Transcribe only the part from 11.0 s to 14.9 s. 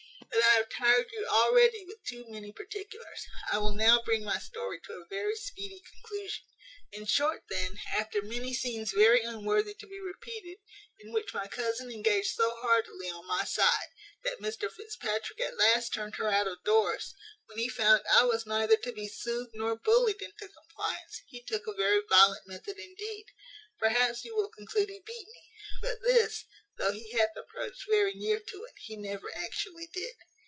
which my cousin engaged so heartily on my side, that Mr